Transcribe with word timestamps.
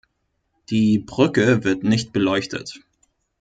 Die 0.71 0.97
Brücke 0.97 1.63
wird 1.63 1.83
nicht 1.83 2.11
beleuchtet. 2.11 2.79